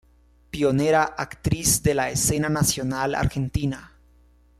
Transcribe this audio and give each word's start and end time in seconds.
Pionera 0.49 1.13
actriz 1.15 1.83
de 1.83 1.93
la 1.93 2.09
escena 2.09 2.49
nacional 2.49 3.13
argentina. 3.13 3.93